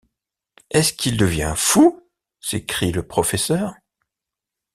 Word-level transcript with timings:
Est-ce 0.71 0.93
qu’il 0.93 1.15
devient 1.15 1.53
fou? 1.55 2.01
s’écrie 2.39 2.91
le 2.91 3.05
professeur. 3.07 3.75